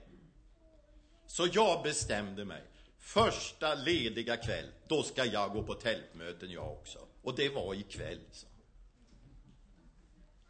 Så 1.33 1.49
jag 1.53 1.83
bestämde 1.83 2.45
mig. 2.45 2.63
Första 2.99 3.75
lediga 3.75 4.37
kväll, 4.37 4.69
då 4.89 5.03
ska 5.03 5.25
jag 5.25 5.53
gå 5.53 5.63
på 5.63 5.75
tältmöten 5.75 6.51
jag 6.51 6.73
också. 6.73 6.99
Och 7.23 7.37
det 7.37 7.49
var 7.49 7.75
ikväll, 7.75 8.21
så. 8.33 8.47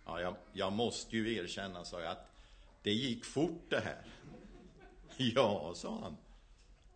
Ja, 0.04 0.20
jag, 0.20 0.36
jag 0.52 0.72
måste 0.72 1.16
ju 1.16 1.36
erkänna, 1.36 1.84
sa 1.84 2.00
jag, 2.00 2.12
att 2.12 2.32
det 2.82 2.92
gick 2.92 3.24
fort 3.24 3.64
det 3.68 3.80
här. 3.80 4.06
Ja, 5.16 5.72
sa 5.74 6.00
han. 6.02 6.16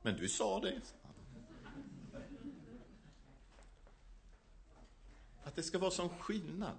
Men 0.03 0.17
du 0.17 0.29
sa 0.29 0.61
det. 0.61 0.81
Att 5.45 5.57
det 5.57 5.63
ska 5.63 5.79
vara 5.79 5.91
sån 5.91 6.09
skillnad. 6.09 6.79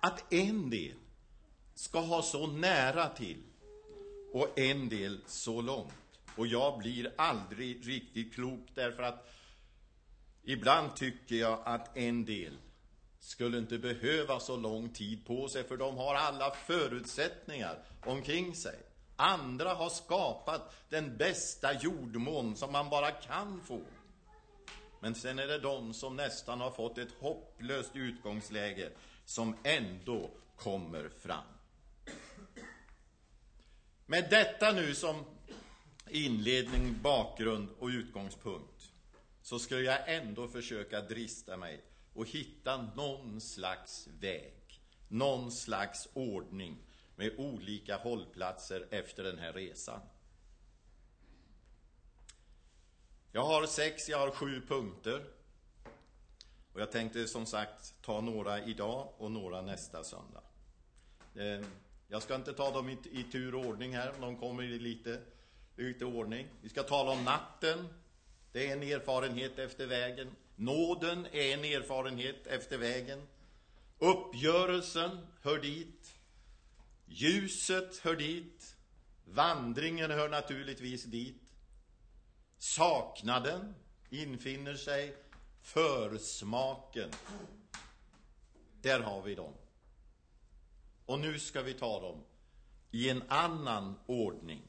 Att 0.00 0.32
en 0.32 0.70
del 0.70 0.96
ska 1.74 2.00
ha 2.00 2.22
så 2.22 2.46
nära 2.46 3.08
till 3.08 3.42
och 4.32 4.58
en 4.58 4.88
del 4.88 5.18
så 5.26 5.60
långt. 5.60 5.92
Och 6.36 6.46
jag 6.46 6.78
blir 6.78 7.12
aldrig 7.16 7.88
riktigt 7.88 8.34
klok 8.34 8.68
därför 8.74 9.02
att 9.02 9.28
ibland 10.44 10.96
tycker 10.96 11.36
jag 11.36 11.60
att 11.64 11.96
en 11.96 12.24
del 12.24 12.56
skulle 13.20 13.58
inte 13.58 13.78
behöva 13.78 14.40
så 14.40 14.56
lång 14.56 14.88
tid 14.88 15.26
på 15.26 15.48
sig 15.48 15.64
för 15.64 15.76
de 15.76 15.96
har 15.96 16.14
alla 16.14 16.50
förutsättningar 16.50 17.84
omkring 18.04 18.54
sig. 18.54 18.78
Andra 19.16 19.74
har 19.74 19.90
skapat 19.90 20.74
den 20.88 21.16
bästa 21.16 21.80
jordmån 21.80 22.56
som 22.56 22.72
man 22.72 22.90
bara 22.90 23.10
kan 23.10 23.60
få. 23.60 23.80
Men 25.00 25.14
sen 25.14 25.38
är 25.38 25.46
det 25.46 25.58
de 25.58 25.94
som 25.94 26.16
nästan 26.16 26.60
har 26.60 26.70
fått 26.70 26.98
ett 26.98 27.12
hopplöst 27.20 27.90
utgångsläge 27.96 28.90
som 29.24 29.56
ändå 29.64 30.30
kommer 30.56 31.08
fram. 31.08 31.57
Med 34.10 34.30
detta 34.30 34.72
nu 34.72 34.94
som 34.94 35.24
inledning, 36.08 37.02
bakgrund 37.02 37.68
och 37.78 37.86
utgångspunkt 37.86 38.92
så 39.42 39.58
skulle 39.58 39.82
jag 39.82 40.14
ändå 40.16 40.48
försöka 40.48 41.00
drista 41.00 41.56
mig 41.56 41.84
och 42.14 42.26
hitta 42.26 42.90
någon 42.96 43.40
slags 43.40 44.08
väg, 44.20 44.82
någon 45.08 45.52
slags 45.52 46.08
ordning 46.12 46.78
med 47.16 47.38
olika 47.38 47.96
hållplatser 47.96 48.86
efter 48.90 49.24
den 49.24 49.38
här 49.38 49.52
resan. 49.52 50.00
Jag 53.32 53.44
har 53.44 53.66
sex, 53.66 54.08
jag 54.08 54.18
har 54.18 54.30
sju 54.30 54.60
punkter. 54.68 55.24
Och 56.72 56.80
jag 56.80 56.92
tänkte 56.92 57.28
som 57.28 57.46
sagt 57.46 57.94
ta 58.02 58.20
några 58.20 58.64
idag 58.64 59.12
och 59.18 59.30
några 59.30 59.62
nästa 59.62 60.04
söndag. 60.04 60.42
Eh, 61.34 61.66
jag 62.10 62.22
ska 62.22 62.34
inte 62.34 62.52
ta 62.52 62.70
dem 62.70 62.88
i, 62.88 62.98
i 63.12 63.22
tur 63.32 63.54
och 63.54 63.66
ordning 63.66 63.96
här, 63.96 64.14
de 64.20 64.36
kommer 64.36 64.62
i 64.62 64.78
lite, 64.78 65.20
lite 65.76 66.04
ordning. 66.04 66.48
Vi 66.62 66.68
ska 66.68 66.82
tala 66.82 67.10
om 67.10 67.24
natten. 67.24 67.88
Det 68.52 68.66
är 68.66 68.72
en 68.72 68.82
erfarenhet 68.82 69.58
efter 69.58 69.86
vägen. 69.86 70.36
Nåden 70.56 71.26
är 71.32 71.54
en 71.54 71.64
erfarenhet 71.64 72.46
efter 72.46 72.78
vägen. 72.78 73.28
Uppgörelsen 73.98 75.26
hör 75.42 75.58
dit. 75.58 76.14
Ljuset 77.06 77.98
hör 77.98 78.16
dit. 78.16 78.76
Vandringen 79.24 80.10
hör 80.10 80.28
naturligtvis 80.28 81.04
dit. 81.04 81.42
Saknaden 82.58 83.74
infinner 84.10 84.74
sig. 84.74 85.16
Försmaken. 85.62 87.10
Där 88.82 89.00
har 89.00 89.22
vi 89.22 89.34
dem. 89.34 89.52
Och 91.08 91.18
nu 91.18 91.38
ska 91.38 91.62
vi 91.62 91.74
ta 91.74 92.00
dem 92.00 92.24
i 92.90 93.10
en 93.10 93.22
annan 93.28 93.98
ordning. 94.06 94.62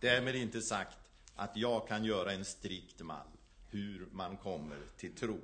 Därmed 0.00 0.36
inte 0.36 0.62
sagt 0.62 0.98
att 1.34 1.56
jag 1.56 1.88
kan 1.88 2.04
göra 2.04 2.32
en 2.32 2.44
strikt 2.44 3.00
mall 3.00 3.26
hur 3.68 4.08
man 4.12 4.36
kommer 4.36 4.78
till 4.96 5.14
tro. 5.16 5.40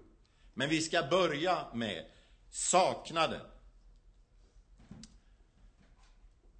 Men 0.54 0.68
vi 0.68 0.80
ska 0.80 1.02
börja 1.10 1.66
med 1.74 2.10
saknaden. 2.50 3.46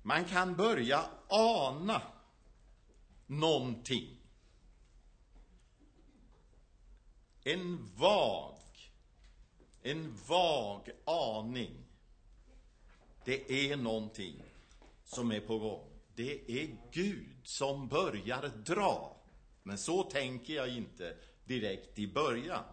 Man 0.02 0.24
kan 0.24 0.56
börja 0.56 1.04
ana 1.28 2.02
någonting. 3.26 4.16
En 7.44 7.94
vag, 7.94 8.60
en 9.82 10.16
vag 10.28 10.90
aning. 11.04 11.85
Det 13.26 13.70
är 13.72 13.76
någonting 13.76 14.42
som 15.04 15.32
är 15.32 15.40
på 15.40 15.58
gång. 15.58 15.88
Det 16.14 16.62
är 16.62 16.76
Gud 16.92 17.36
som 17.42 17.88
börjar 17.88 18.48
dra. 18.48 19.16
Men 19.62 19.78
så 19.78 20.02
tänker 20.02 20.54
jag 20.54 20.68
inte 20.68 21.16
direkt 21.44 21.98
i 21.98 22.06
början. 22.06 22.64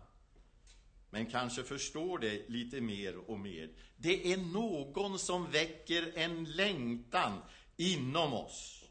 Men 1.10 1.26
kanske 1.26 1.64
förstår 1.64 2.20
det 2.20 2.50
lite 2.50 2.82
mer 2.82 3.18
och 3.18 3.40
mer. 3.40 3.70
Det 3.98 4.34
är 4.34 4.38
någon 4.38 5.20
som 5.20 5.52
väcker 5.52 6.12
en 6.16 6.46
längtan 6.46 7.42
inom 7.78 8.34
oss. 8.34 8.84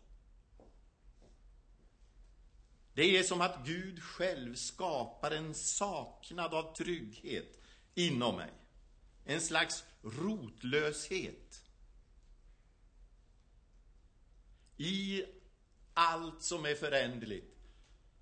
Det 2.95 3.19
är 3.19 3.23
som 3.23 3.41
att 3.41 3.67
Gud 3.67 4.03
själv 4.03 4.55
skapar 4.55 5.31
en 5.31 5.55
saknad 5.55 6.55
av 6.55 6.75
trygghet 6.75 7.61
inom 7.95 8.37
mig. 8.37 8.51
En 9.25 9.41
slags 9.41 9.85
rotlöshet. 10.03 11.65
I 14.77 15.25
allt 15.95 16.43
som 16.43 16.65
är 16.65 16.75
föränderligt 16.75 17.53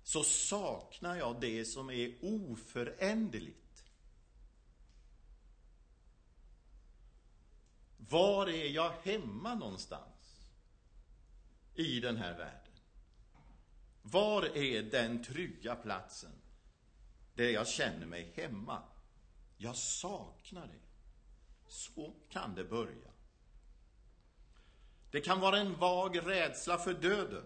så 0.03 0.23
saknar 0.23 1.15
jag 1.15 1.41
det 1.41 1.65
som 1.65 1.89
är 1.89 2.15
oföränderligt. 2.21 3.83
Var 7.97 8.47
är 8.47 8.69
jag 8.69 8.91
hemma 9.03 9.55
någonstans 9.55 10.49
i 11.75 11.99
den 11.99 12.17
här 12.17 12.37
världen? 12.37 12.73
Var 14.01 14.57
är 14.57 14.83
den 14.83 15.23
trygga 15.23 15.75
platsen 15.75 16.31
där 17.35 17.49
jag 17.49 17.67
känner 17.67 18.05
mig 18.05 18.31
hemma? 18.35 18.83
Jag 19.57 19.75
saknar 19.75 20.67
det. 20.67 20.90
Så 21.71 22.13
kan 22.29 22.55
det 22.55 22.63
börja. 22.63 23.11
Det 25.11 25.21
kan 25.21 25.39
vara 25.39 25.57
en 25.57 25.75
vag 25.75 26.27
rädsla 26.27 26.77
för 26.77 26.93
döden. 26.93 27.43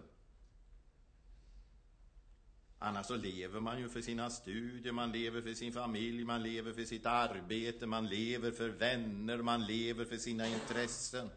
Annars 2.78 3.06
så 3.06 3.16
lever 3.16 3.60
man 3.60 3.80
ju 3.80 3.88
för 3.88 4.00
sina 4.02 4.30
studier, 4.30 4.92
man 4.92 5.12
lever 5.12 5.42
för 5.42 5.54
sin 5.54 5.72
familj, 5.72 6.24
man 6.24 6.42
lever 6.42 6.72
för 6.72 6.84
sitt 6.84 7.06
arbete, 7.06 7.86
man 7.86 8.06
lever 8.06 8.50
för 8.50 8.68
vänner, 8.68 9.38
man 9.38 9.66
lever 9.66 10.04
för 10.04 10.16
sina 10.16 10.46
intressen. 10.46 11.30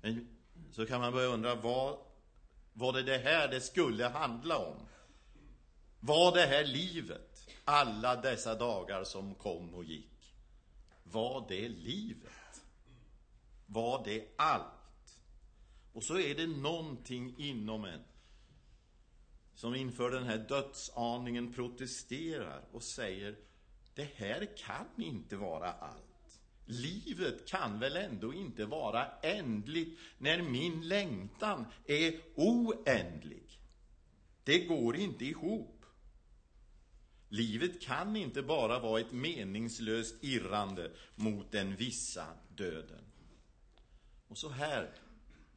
Men 0.00 0.28
så 0.72 0.86
kan 0.86 1.00
man 1.00 1.12
börja 1.12 1.28
undra, 1.28 1.54
vad 1.54 1.98
var 2.72 2.92
det 2.92 3.02
det 3.02 3.18
här 3.18 3.48
det 3.48 3.60
skulle 3.60 4.08
handla 4.08 4.58
om? 4.58 4.76
Var 6.00 6.34
det 6.34 6.46
här 6.46 6.64
livet, 6.64 7.29
alla 7.64 8.16
dessa 8.16 8.54
dagar 8.54 9.04
som 9.04 9.34
kom 9.34 9.74
och 9.74 9.84
gick, 9.84 10.34
var 11.02 11.46
det 11.48 11.68
livet? 11.68 12.62
Var 13.66 14.04
det 14.04 14.24
allt? 14.36 15.18
Och 15.92 16.02
så 16.02 16.18
är 16.18 16.34
det 16.34 16.46
någonting 16.46 17.34
inom 17.38 17.84
en 17.84 18.04
som 19.54 19.74
inför 19.74 20.10
den 20.10 20.24
här 20.24 20.38
dödsaningen 20.38 21.52
protesterar 21.52 22.64
och 22.72 22.82
säger 22.82 23.36
det 23.94 24.08
här 24.14 24.56
kan 24.56 24.86
inte 24.96 25.36
vara 25.36 25.72
allt. 25.72 26.40
Livet 26.64 27.48
kan 27.48 27.78
väl 27.78 27.96
ändå 27.96 28.34
inte 28.34 28.64
vara 28.64 29.06
ändligt 29.22 30.00
när 30.18 30.42
min 30.42 30.88
längtan 30.88 31.66
är 31.86 32.20
oändlig. 32.34 33.60
Det 34.44 34.58
går 34.58 34.96
inte 34.96 35.24
ihop. 35.24 35.79
Livet 37.32 37.82
kan 37.82 38.16
inte 38.16 38.42
bara 38.42 38.78
vara 38.78 39.00
ett 39.00 39.12
meningslöst 39.12 40.14
irrande 40.20 40.90
mot 41.14 41.52
den 41.52 41.76
vissa 41.76 42.26
döden. 42.56 43.04
Och 44.28 44.38
så 44.38 44.48
här 44.48 44.90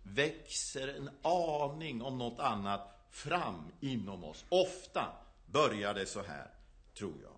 växer 0.03 0.87
en 0.87 1.09
aning 1.21 2.01
om 2.01 2.17
något 2.17 2.39
annat 2.39 3.07
fram 3.11 3.71
inom 3.79 4.23
oss. 4.23 4.45
Ofta 4.49 5.13
börjar 5.45 5.93
det 5.93 6.05
så 6.05 6.21
här, 6.21 6.51
tror 6.93 7.21
jag. 7.21 7.37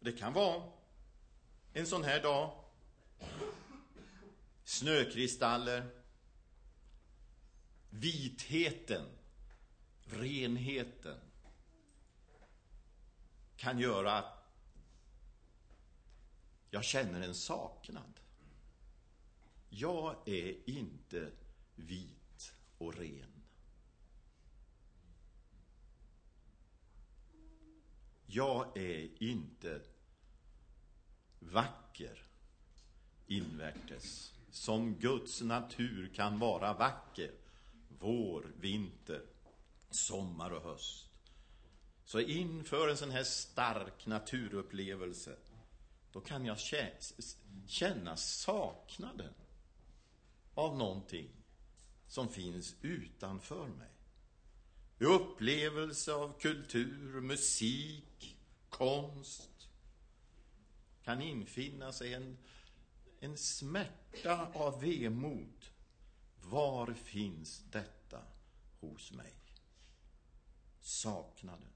Det 0.00 0.12
kan 0.12 0.32
vara 0.32 0.62
en 1.72 1.86
sån 1.86 2.04
här 2.04 2.22
dag. 2.22 2.64
Snökristaller. 4.64 5.86
Vitheten. 7.90 9.06
Renheten. 10.04 11.29
Kan 13.60 13.78
göra 13.78 14.12
att 14.12 14.44
jag 16.70 16.84
känner 16.84 17.20
en 17.20 17.34
saknad. 17.34 18.20
Jag 19.68 20.28
är 20.28 20.70
inte 20.70 21.30
vit 21.74 22.52
och 22.78 22.94
ren. 22.94 23.40
jag 28.32 28.76
är 28.76 29.22
inte 29.22 29.80
vacker 31.38 32.26
invärtes, 33.26 34.32
som 34.50 34.94
Guds 34.94 35.40
natur 35.40 36.10
kan 36.14 36.38
vara 36.38 36.74
vacker, 36.74 37.30
vår, 37.98 38.52
vinter, 38.60 39.22
sommar 39.90 40.50
och 40.50 40.62
höst. 40.62 41.09
Så 42.10 42.20
inför 42.20 42.88
en 42.88 42.96
sån 42.96 43.10
här 43.10 43.24
stark 43.24 44.06
naturupplevelse, 44.06 45.36
då 46.12 46.20
kan 46.20 46.44
jag 46.44 46.58
känna 47.66 48.16
saknaden 48.16 49.34
av 50.54 50.78
någonting 50.78 51.30
som 52.06 52.28
finns 52.28 52.74
utanför 52.82 53.66
mig. 53.68 53.90
Upplevelse 54.98 56.12
av 56.12 56.40
kultur, 56.40 57.20
musik, 57.20 58.38
konst 58.68 59.68
kan 61.04 61.22
infinna 61.22 61.92
sig 61.92 62.14
en, 62.14 62.38
en 63.20 63.36
smärta 63.36 64.46
av 64.54 64.80
vemod. 64.80 65.64
Var 66.42 66.92
finns 66.92 67.64
detta 67.70 68.22
hos 68.80 69.12
mig? 69.12 69.34
Saknaden. 70.80 71.70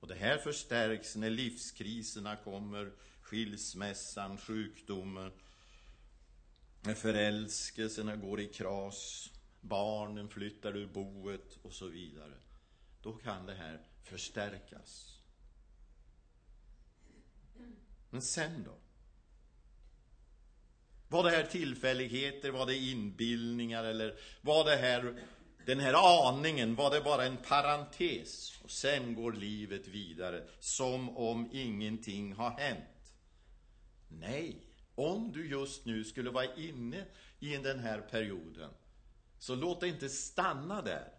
Och 0.00 0.08
det 0.08 0.14
här 0.14 0.38
förstärks 0.38 1.16
när 1.16 1.30
livskriserna 1.30 2.36
kommer, 2.36 2.92
skilsmässan, 3.20 4.38
sjukdomen, 4.38 5.32
när 6.82 6.94
förälskelserna 6.94 8.16
går 8.16 8.40
i 8.40 8.46
kras, 8.46 9.30
barnen 9.60 10.28
flyttar 10.28 10.76
ur 10.76 10.86
boet 10.86 11.58
och 11.62 11.72
så 11.72 11.86
vidare. 11.86 12.34
Då 13.02 13.12
kan 13.12 13.46
det 13.46 13.54
här 13.54 13.80
förstärkas. 14.02 15.18
Men 18.10 18.22
sen 18.22 18.64
då? 18.64 18.74
Var 21.08 21.24
det 21.24 21.30
här 21.30 21.46
tillfälligheter, 21.46 22.50
var 22.50 22.66
det 22.66 22.76
inbildningar 22.76 23.84
eller 23.84 24.18
var 24.40 24.64
det 24.64 24.76
här, 24.76 25.14
den 25.66 25.80
här 25.80 26.28
aningen, 26.28 26.74
var 26.74 26.90
det 26.90 27.00
bara 27.00 27.24
en 27.24 27.36
parentes? 27.36 28.60
Och 28.64 28.70
sen 28.70 29.14
går 29.14 29.32
livet 29.32 29.88
vidare 29.88 30.42
som 30.60 31.16
om 31.16 31.48
ingenting 31.52 32.32
har 32.32 32.50
hänt. 32.50 33.14
Nej, 34.08 34.66
om 34.94 35.32
du 35.32 35.48
just 35.48 35.86
nu 35.86 36.04
skulle 36.04 36.30
vara 36.30 36.54
inne 36.54 37.04
i 37.40 37.56
den 37.56 37.78
här 37.78 38.00
perioden, 38.00 38.70
så 39.38 39.54
låt 39.54 39.80
det 39.80 39.88
inte 39.88 40.08
stanna 40.08 40.82
där. 40.82 41.12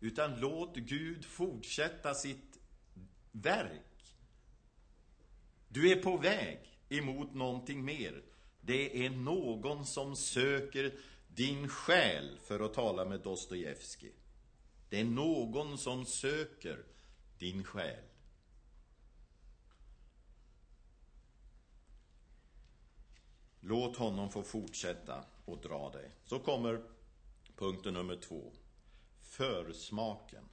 Utan 0.00 0.40
låt 0.40 0.76
Gud 0.76 1.24
fortsätta 1.24 2.14
sitt 2.14 2.58
verk. 3.32 4.16
Du 5.68 5.92
är 5.92 6.02
på 6.02 6.16
väg 6.16 6.58
emot 6.88 7.34
någonting 7.34 7.84
mer. 7.84 8.22
Det 8.60 9.06
är 9.06 9.10
någon 9.10 9.86
som 9.86 10.16
söker 10.16 10.92
din 11.36 11.68
själ, 11.68 12.38
för 12.38 12.60
att 12.60 12.74
tala 12.74 13.04
med 13.04 13.20
Dostojevskij. 13.20 14.14
Det 14.88 15.00
är 15.00 15.04
någon 15.04 15.78
som 15.78 16.06
söker 16.06 16.84
din 17.38 17.64
själ. 17.64 18.04
Låt 23.60 23.96
honom 23.96 24.30
få 24.30 24.42
fortsätta 24.42 25.24
och 25.44 25.60
dra 25.60 25.90
dig. 25.90 26.10
Så 26.24 26.38
kommer 26.38 26.82
punkten 27.56 27.94
nummer 27.94 28.16
två. 28.16 28.52
Försmaken. 29.20 30.48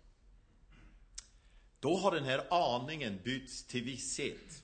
Då 1.79 1.97
har 1.97 2.11
den 2.11 2.23
här 2.23 2.47
aningen 2.49 3.19
bytts 3.23 3.63
till 3.63 3.83
visshet. 3.83 4.63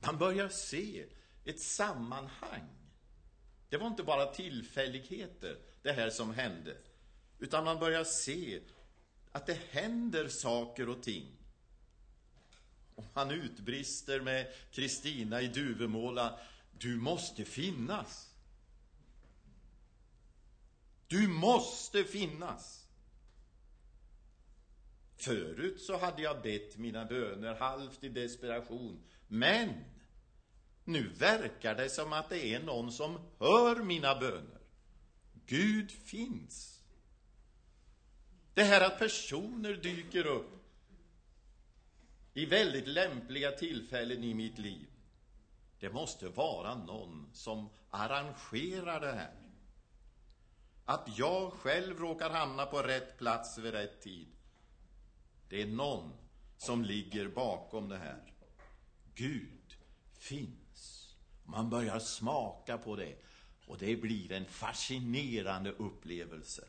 Man 0.00 0.18
börjar 0.18 0.48
se 0.48 1.06
ett 1.44 1.60
sammanhang. 1.60 2.81
Det 3.72 3.78
var 3.78 3.86
inte 3.86 4.02
bara 4.02 4.26
tillfälligheter, 4.26 5.58
det 5.82 5.92
här 5.92 6.10
som 6.10 6.34
hände. 6.34 6.76
Utan 7.38 7.64
man 7.64 7.78
börjar 7.78 8.04
se 8.04 8.60
att 9.32 9.46
det 9.46 9.58
händer 9.70 10.28
saker 10.28 10.88
och 10.88 11.02
ting. 11.02 11.26
Och 12.94 13.04
han 13.14 13.30
utbrister 13.30 14.20
med 14.20 14.52
Kristina 14.70 15.42
i 15.42 15.48
Duvemåla 15.48 16.38
du 16.78 16.96
måste 16.96 17.44
finnas. 17.44 18.34
Du 21.06 21.28
måste 21.28 22.04
finnas. 22.04 22.86
Förut 25.16 25.80
så 25.80 25.98
hade 25.98 26.22
jag 26.22 26.42
bett 26.42 26.78
mina 26.78 27.04
böner 27.04 27.54
halvt 27.54 28.04
i 28.04 28.08
desperation. 28.08 29.02
Men 29.28 29.84
nu 30.84 31.08
verkar 31.08 31.74
det 31.74 31.90
som 31.90 32.12
att 32.12 32.28
det 32.28 32.54
är 32.54 32.62
någon 32.62 32.92
som 32.92 33.18
hör 33.38 33.76
mina 33.76 34.14
böner. 34.14 34.60
Gud 35.46 35.90
finns. 35.90 36.80
Det 38.54 38.62
här 38.62 38.80
att 38.80 38.98
personer 38.98 39.74
dyker 39.74 40.26
upp 40.26 40.62
i 42.34 42.46
väldigt 42.46 42.86
lämpliga 42.86 43.50
tillfällen 43.50 44.24
i 44.24 44.34
mitt 44.34 44.58
liv. 44.58 44.88
Det 45.80 45.90
måste 45.90 46.28
vara 46.28 46.74
någon 46.74 47.30
som 47.32 47.68
arrangerar 47.90 49.00
det 49.00 49.12
här. 49.12 49.34
Att 50.84 51.18
jag 51.18 51.52
själv 51.52 51.98
råkar 51.98 52.30
hamna 52.30 52.66
på 52.66 52.82
rätt 52.82 53.18
plats 53.18 53.58
vid 53.58 53.72
rätt 53.72 54.00
tid. 54.00 54.28
Det 55.48 55.62
är 55.62 55.66
någon 55.66 56.12
som 56.56 56.84
ligger 56.84 57.28
bakom 57.28 57.88
det 57.88 57.98
här. 57.98 58.32
Gud 59.14 59.76
finns. 60.18 60.61
Man 61.44 61.70
börjar 61.70 61.98
smaka 61.98 62.78
på 62.78 62.96
det 62.96 63.14
och 63.66 63.78
det 63.78 63.96
blir 63.96 64.32
en 64.32 64.44
fascinerande 64.44 65.70
upplevelse. 65.70 66.64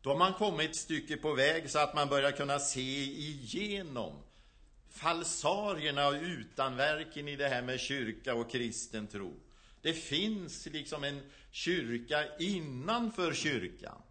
Då 0.00 0.10
har 0.10 0.18
man 0.18 0.34
kommit 0.34 0.70
ett 0.70 0.76
stycke 0.76 1.16
på 1.16 1.34
väg 1.34 1.70
så 1.70 1.78
att 1.78 1.94
man 1.94 2.08
börjar 2.08 2.32
kunna 2.32 2.58
se 2.58 3.04
igenom 3.04 4.22
falsarierna 4.88 6.08
och 6.08 6.14
utanverken 6.14 7.28
i 7.28 7.36
det 7.36 7.48
här 7.48 7.62
med 7.62 7.80
kyrka 7.80 8.34
och 8.34 8.50
kristen 8.50 9.06
tro. 9.06 9.40
Det 9.82 9.92
finns 9.92 10.66
liksom 10.66 11.04
en 11.04 11.30
kyrka 11.50 12.36
innanför 12.38 13.34
kyrkan. 13.34 14.02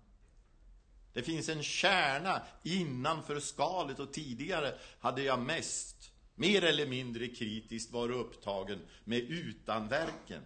Det 1.13 1.23
finns 1.23 1.49
en 1.49 1.63
kärna 1.63 2.41
innanför 2.63 3.39
skalet 3.39 3.99
och 3.99 4.13
tidigare 4.13 4.75
hade 4.99 5.23
jag 5.23 5.39
mest, 5.39 6.10
mer 6.41 6.63
eller 6.63 6.87
mindre 6.87 7.27
kritiskt 7.27 7.91
vara 7.91 8.13
upptagen 8.13 8.79
med 9.03 9.19
utanverken. 9.19 10.43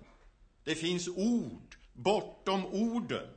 Det 0.63 0.75
finns 0.75 1.07
ord 1.07 1.75
bortom 1.93 2.65
orden. 2.65 3.29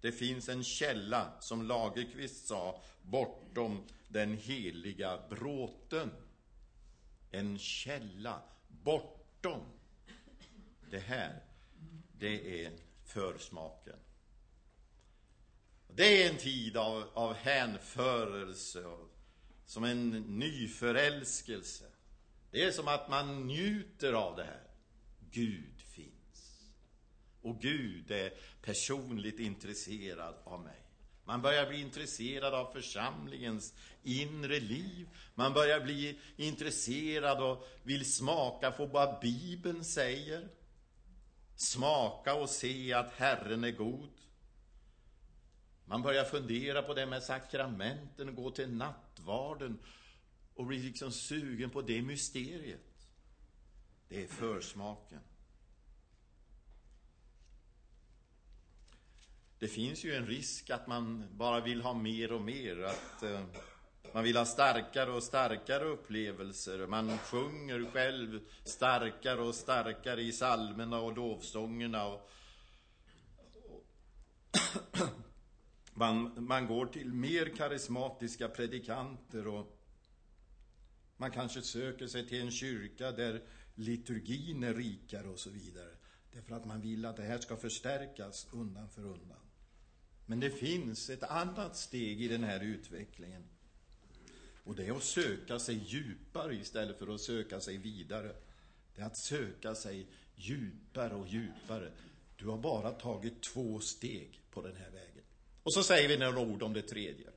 Det 0.00 0.12
finns 0.12 0.48
en 0.48 0.64
källa, 0.64 1.40
som 1.40 1.62
Lagerqvist 1.62 2.46
sa, 2.46 2.82
bortom 3.02 3.82
den 4.08 4.36
heliga 4.36 5.18
bråten. 5.30 6.10
En 7.30 7.58
källa 7.58 8.42
bortom. 8.68 9.60
Det 10.90 10.98
här, 10.98 11.42
det 12.18 12.64
är 12.64 12.72
försmaken. 13.04 13.98
Det 15.88 16.22
är 16.22 16.30
en 16.30 16.36
tid 16.38 16.76
av, 16.76 17.10
av 17.14 17.34
hänförelse, 17.34 18.84
och, 18.84 19.15
som 19.66 19.84
en 19.84 20.10
nyförälskelse. 20.38 21.84
Det 22.50 22.64
är 22.64 22.70
som 22.70 22.88
att 22.88 23.08
man 23.08 23.46
njuter 23.46 24.12
av 24.12 24.36
det 24.36 24.44
här. 24.44 24.62
Gud 25.30 25.80
finns. 25.80 26.70
Och 27.42 27.60
Gud 27.60 28.10
är 28.10 28.32
personligt 28.62 29.38
intresserad 29.38 30.34
av 30.44 30.60
mig. 30.60 30.82
Man 31.24 31.42
börjar 31.42 31.68
bli 31.68 31.80
intresserad 31.80 32.54
av 32.54 32.72
församlingens 32.72 33.74
inre 34.02 34.60
liv. 34.60 35.08
Man 35.34 35.52
börjar 35.52 35.80
bli 35.80 36.20
intresserad 36.36 37.42
och 37.42 37.68
vill 37.82 38.12
smaka 38.12 38.70
på 38.70 38.86
vad 38.86 39.20
Bibeln 39.20 39.84
säger. 39.84 40.48
Smaka 41.56 42.34
och 42.34 42.50
se 42.50 42.92
att 42.92 43.12
Herren 43.12 43.64
är 43.64 43.70
god. 43.70 44.10
Man 45.88 46.02
börjar 46.02 46.24
fundera 46.24 46.82
på 46.82 46.94
det 46.94 47.06
med 47.06 47.22
sakramenten 47.22 48.28
och 48.28 48.34
gå 48.34 48.50
till 48.50 48.68
nattvarden 48.68 49.78
och 50.54 50.66
blir 50.66 50.82
liksom 50.82 51.12
sugen 51.12 51.70
på 51.70 51.82
det 51.82 52.02
mysteriet. 52.02 53.08
Det 54.08 54.22
är 54.22 54.26
försmaken. 54.26 55.20
Det 59.58 59.68
finns 59.68 60.04
ju 60.04 60.14
en 60.14 60.26
risk 60.26 60.70
att 60.70 60.86
man 60.86 61.28
bara 61.32 61.60
vill 61.60 61.82
ha 61.82 61.94
mer 61.94 62.32
och 62.32 62.40
mer, 62.40 62.82
att 62.82 63.22
eh, 63.22 63.44
man 64.12 64.24
vill 64.24 64.36
ha 64.36 64.44
starkare 64.44 65.10
och 65.10 65.22
starkare 65.22 65.84
upplevelser. 65.84 66.86
Man 66.86 67.18
sjunger 67.18 67.90
själv 67.90 68.40
starkare 68.64 69.40
och 69.40 69.54
starkare 69.54 70.22
i 70.22 70.32
salmerna 70.32 71.00
och 71.00 71.16
lovsångerna. 71.16 72.06
Och, 72.06 72.30
och 73.64 73.84
man, 75.98 76.44
man 76.44 76.66
går 76.66 76.86
till 76.86 77.12
mer 77.12 77.56
karismatiska 77.56 78.48
predikanter 78.48 79.46
och 79.46 79.78
man 81.16 81.30
kanske 81.30 81.62
söker 81.62 82.06
sig 82.06 82.28
till 82.28 82.40
en 82.40 82.50
kyrka 82.50 83.12
där 83.12 83.42
liturgin 83.74 84.62
är 84.62 84.74
rikare 84.74 85.28
och 85.28 85.38
så 85.38 85.50
vidare. 85.50 85.90
Därför 86.32 86.54
att 86.54 86.64
man 86.64 86.80
vill 86.80 87.04
att 87.04 87.16
det 87.16 87.22
här 87.22 87.38
ska 87.38 87.56
förstärkas 87.56 88.46
undan 88.52 88.88
för 88.88 89.04
undan. 89.04 89.40
Men 90.26 90.40
det 90.40 90.50
finns 90.50 91.10
ett 91.10 91.22
annat 91.22 91.76
steg 91.76 92.22
i 92.22 92.28
den 92.28 92.44
här 92.44 92.60
utvecklingen. 92.60 93.44
Och 94.64 94.74
det 94.74 94.86
är 94.86 94.96
att 94.96 95.04
söka 95.04 95.58
sig 95.58 95.76
djupare 95.86 96.54
istället 96.54 96.98
för 96.98 97.14
att 97.14 97.20
söka 97.20 97.60
sig 97.60 97.76
vidare. 97.76 98.36
Det 98.94 99.02
är 99.02 99.06
att 99.06 99.18
söka 99.18 99.74
sig 99.74 100.06
djupare 100.34 101.14
och 101.14 101.28
djupare. 101.28 101.92
Du 102.36 102.46
har 102.46 102.58
bara 102.58 102.90
tagit 102.90 103.42
två 103.42 103.80
steg 103.80 104.40
på 104.50 104.62
den 104.62 104.76
här 104.76 104.90
vägen. 104.90 105.15
Och 105.66 105.72
så 105.72 105.82
säger 105.82 106.08
vi 106.08 106.16
några 106.16 106.40
ord 106.40 106.62
om 106.62 106.72
det 106.72 106.82
tredje. 106.82 107.30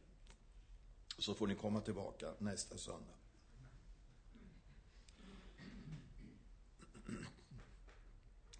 Så 1.17 1.33
får 1.33 1.47
ni 1.47 1.55
komma 1.55 1.81
tillbaka 1.81 2.33
nästa 2.37 2.77
söndag. 2.77 3.13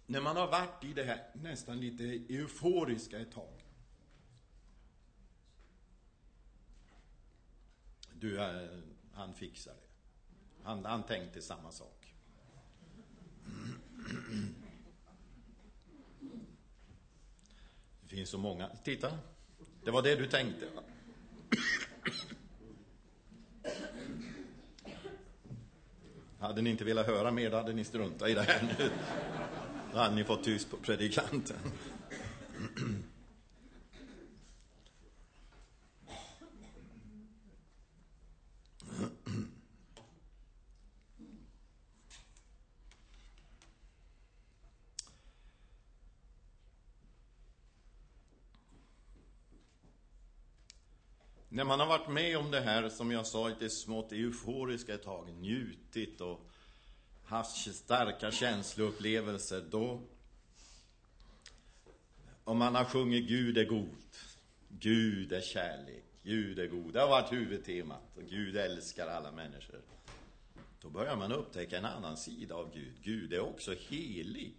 När 0.06 0.20
man 0.20 0.36
har 0.36 0.46
varit 0.46 0.84
i 0.84 0.92
det 0.92 1.04
här 1.04 1.30
nästan 1.34 1.80
lite 1.80 2.04
euforiska 2.34 3.18
ett 3.18 3.32
tag. 3.32 3.64
Du, 8.14 8.40
eh, 8.40 8.68
han 9.12 9.34
fixar 9.34 9.74
det. 9.74 9.88
Han, 10.62 10.84
han 10.84 11.02
tänkte 11.02 11.42
samma 11.42 11.72
sak. 11.72 12.14
Det 18.00 18.08
finns 18.08 18.30
så 18.30 18.38
många. 18.38 18.76
Titta, 18.84 19.18
det 19.84 19.90
var 19.90 20.02
det 20.02 20.16
du 20.16 20.26
tänkte. 20.26 20.66
va? 20.74 20.82
Hade 26.40 26.62
ni 26.62 26.70
inte 26.70 26.84
velat 26.84 27.06
höra 27.06 27.30
mer, 27.30 27.50
då 27.50 27.56
hade 27.56 27.72
ni 27.72 27.84
struntat 27.84 28.28
i 28.28 28.34
det 28.34 28.42
här 28.42 28.74
nu. 28.78 28.90
Då 29.92 29.98
hade 29.98 30.14
ni 30.14 30.24
fått 30.24 30.44
tyst 30.44 30.70
på 30.70 30.76
predikanten. 30.76 31.56
När 51.60 51.64
man 51.64 51.80
har 51.80 51.86
varit 51.86 52.08
med 52.08 52.38
om 52.38 52.50
det 52.50 52.60
här, 52.60 52.88
som 52.88 53.10
jag 53.10 53.26
sa, 53.26 53.48
lite 53.48 53.70
smått 53.70 54.12
euforiska 54.12 54.94
ett 54.94 55.02
tag, 55.02 55.28
njutit 55.32 56.20
och 56.20 56.40
haft 57.24 57.74
starka 57.74 58.30
känsloupplevelser, 58.30 59.64
då... 59.70 60.00
Om 62.44 62.58
man 62.58 62.74
har 62.74 62.84
sjungit 62.84 63.28
Gud 63.28 63.58
är 63.58 63.64
god, 63.64 64.16
Gud 64.68 65.32
är 65.32 65.40
kärlek, 65.40 66.04
Gud 66.22 66.58
är 66.58 66.66
god. 66.66 66.92
Det 66.92 67.00
har 67.00 67.08
varit 67.08 67.32
huvudtemat. 67.32 68.16
Och 68.16 68.22
Gud 68.22 68.56
älskar 68.56 69.06
alla 69.06 69.32
människor. 69.32 69.80
Då 70.80 70.90
börjar 70.90 71.16
man 71.16 71.32
upptäcka 71.32 71.78
en 71.78 71.84
annan 71.84 72.16
sida 72.16 72.54
av 72.54 72.74
Gud. 72.74 72.94
Gud 73.02 73.32
är 73.32 73.40
också 73.40 73.74
helig. 73.88 74.56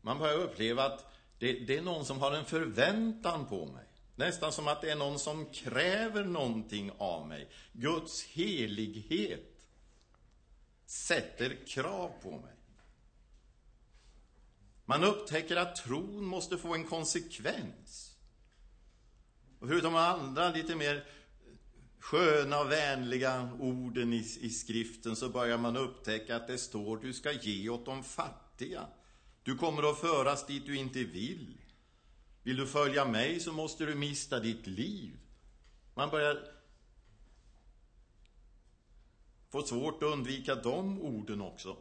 Man 0.00 0.18
börjar 0.18 0.38
uppleva 0.38 0.84
att 0.84 1.10
det, 1.40 1.52
det, 1.52 1.76
är 1.76 1.82
någon 1.82 2.04
som 2.04 2.18
har 2.18 2.32
en 2.32 2.44
förväntan 2.44 3.46
på 3.46 3.66
mig. 3.66 3.84
Nästan 4.16 4.52
som 4.52 4.68
att 4.68 4.80
det 4.80 4.90
är 4.90 4.96
någon 4.96 5.18
som 5.18 5.46
kräver 5.46 6.24
någonting 6.24 6.90
av 6.98 7.28
mig. 7.28 7.48
Guds 7.72 8.22
helighet 8.22 9.68
sätter 10.86 11.66
krav 11.66 12.12
på 12.22 12.30
mig. 12.30 12.54
Man 14.84 15.04
upptäcker 15.04 15.56
att 15.56 15.76
tron 15.76 16.24
måste 16.24 16.58
få 16.58 16.74
en 16.74 16.84
konsekvens. 16.84 18.16
Och 19.60 19.68
förutom 19.68 19.96
andra 19.96 20.50
lite 20.50 20.76
mer 20.76 21.04
sköna 21.98 22.60
och 22.60 22.72
vänliga 22.72 23.50
orden 23.60 24.12
i, 24.12 24.38
i 24.40 24.50
skriften 24.50 25.16
så 25.16 25.28
börjar 25.28 25.58
man 25.58 25.76
upptäcka 25.76 26.36
att 26.36 26.46
det 26.46 26.58
står 26.58 26.96
du 26.96 27.12
ska 27.12 27.32
ge 27.32 27.68
åt 27.68 27.84
de 27.86 28.04
fattiga. 28.04 28.86
Du 29.42 29.56
kommer 29.56 29.90
att 29.90 30.00
föras 30.00 30.46
dit 30.46 30.66
du 30.66 30.76
inte 30.76 31.04
vill. 31.04 31.56
Vill 32.42 32.56
du 32.56 32.66
följa 32.66 33.04
mig 33.04 33.40
så 33.40 33.52
måste 33.52 33.86
du 33.86 33.94
mista 33.94 34.40
ditt 34.40 34.66
liv. 34.66 35.16
Man 35.94 36.10
börjar 36.10 36.60
få 39.50 39.62
svårt 39.62 40.02
att 40.02 40.12
undvika 40.12 40.54
de 40.54 41.00
orden 41.00 41.40
också. 41.40 41.76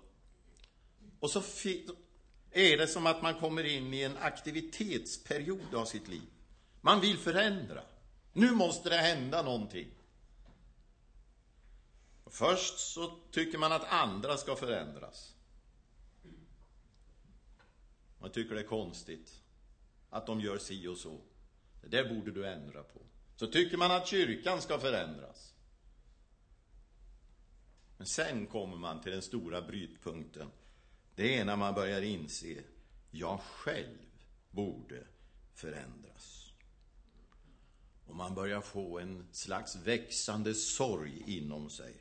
Och 1.20 1.30
så 1.30 1.42
är 2.52 2.78
det 2.78 2.88
som 2.88 3.08
att 3.08 3.22
man 3.22 3.40
kommer 3.40 3.64
in 3.64 3.94
i 3.94 4.02
en 4.02 4.18
aktivitetsperiod 4.18 5.76
av 5.76 5.86
sitt 5.86 6.08
liv. 6.08 6.30
Man 6.82 7.02
vill 7.02 7.18
förändra. 7.18 7.82
Nu 8.34 8.52
måste 8.52 8.90
det 8.90 8.98
hända 8.98 9.42
någonting. 9.42 9.88
Först 12.26 12.80
så 12.80 13.18
tycker 13.32 13.58
man 13.58 13.72
att 13.72 13.90
andra 13.90 14.38
ska 14.38 14.56
förändras. 14.56 15.34
Man 18.20 18.32
tycker 18.32 18.56
det 18.56 18.62
är 18.62 18.68
konstigt 18.68 19.42
att 20.10 20.26
de 20.26 20.42
gör 20.42 20.58
si 20.58 20.88
och 20.88 20.98
så. 20.98 21.22
Det 21.82 21.88
där 21.88 22.16
borde 22.16 22.32
du 22.32 22.48
ändra 22.48 22.84
på. 22.84 23.02
Så 23.36 23.48
tycker 23.48 23.78
man 23.78 23.92
att 23.92 24.08
kyrkan 24.08 24.62
ska 24.62 24.80
förändras. 24.80 25.54
Men 27.98 28.08
sen 28.08 28.48
kommer 28.48 28.78
man 28.78 29.02
till 29.02 29.12
den 29.12 29.22
stora 29.22 29.62
brytpunkten. 29.62 30.52
Det 31.16 31.38
är 31.38 31.46
när 31.46 31.56
man 31.56 31.74
börjar 31.74 32.02
inse, 32.02 32.64
jag 33.12 33.40
själv 33.40 33.98
borde 34.52 35.08
förändras. 35.54 36.54
Och 38.08 38.16
man 38.16 38.36
börjar 38.36 38.62
få 38.62 39.00
en 39.00 39.28
slags 39.32 39.76
växande 39.76 40.54
sorg 40.54 41.24
inom 41.28 41.70
sig. 41.70 41.94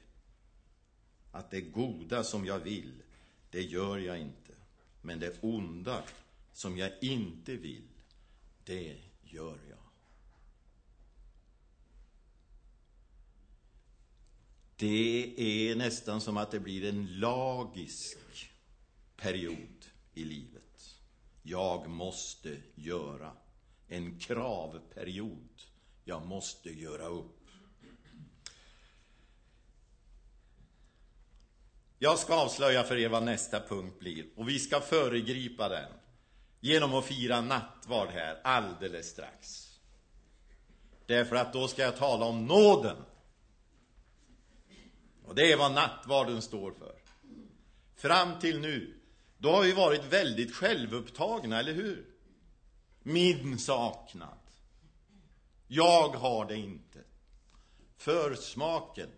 Att 1.33 1.51
det 1.51 1.61
goda 1.61 2.25
som 2.25 2.47
jag 2.47 2.59
vill, 2.59 3.03
det 3.51 3.63
gör 3.63 3.99
jag 3.99 4.19
inte. 4.19 4.48
Men 5.01 5.19
det 5.19 5.43
onda 5.43 6.03
som 6.53 6.79
jag 6.79 6.93
inte 7.01 7.57
vill, 7.57 7.89
det 8.65 8.97
gör 9.23 9.59
jag. 9.69 9.79
Det 14.77 15.35
är 15.39 15.77
nästan 15.77 16.21
som 16.21 16.37
att 16.37 16.51
det 16.51 16.61
blir 16.61 16.89
en 16.89 17.19
lagisk 17.19 18.19
period 19.17 19.87
i 20.15 20.25
livet. 20.25 21.01
Jag 21.43 21.91
måste 21.91 22.57
göra. 22.75 23.33
En 23.89 24.19
kravperiod. 24.19 25.63
Jag 26.05 26.27
måste 26.27 26.71
göra 26.71 27.07
upp. 27.07 27.38
Jag 31.99 32.19
ska 32.19 32.35
avslöja 32.35 32.85
för 32.85 32.97
er 32.97 33.09
vad 33.09 33.23
nästa 33.23 33.61
punkt 33.61 33.99
blir 33.99 34.27
och 34.37 34.49
vi 34.49 34.59
ska 34.59 34.81
föregripa 34.81 35.69
den 35.69 35.93
genom 36.61 36.95
att 36.95 37.05
fira 37.05 37.41
nattvard 37.41 38.09
här 38.09 38.41
alldeles 38.45 39.07
strax. 39.07 39.69
Därför 41.07 41.37
att 41.37 41.53
då 41.53 41.69
ska 41.69 41.83
jag 41.83 41.97
tala 41.97 42.27
om 42.27 42.47
nåden. 42.47 42.97
Och 45.25 45.35
det 45.35 45.53
är 45.53 45.57
vad 45.57 45.73
nattvarden 45.73 46.43
står 46.43 46.73
för. 46.73 46.95
Fram 47.97 48.39
till 48.39 48.61
nu, 48.61 49.01
då 49.39 49.51
har 49.51 49.63
vi 49.63 49.73
varit 49.73 50.05
väldigt 50.05 50.55
självupptagna, 50.55 51.59
eller 51.59 51.73
hur? 51.73 52.07
Min 53.03 53.59
saknad. 53.59 54.39
Jag 55.67 56.09
har 56.09 56.47
det 56.47 56.57
inte. 56.57 56.99
Försmaken. 57.97 59.09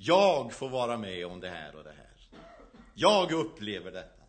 Jag 0.00 0.52
får 0.52 0.68
vara 0.68 0.96
med 0.96 1.26
om 1.26 1.40
det 1.40 1.48
här 1.48 1.76
och 1.76 1.84
det 1.84 1.92
här. 1.92 2.40
Jag 2.94 3.32
upplever 3.32 3.92
detta. 3.92 4.22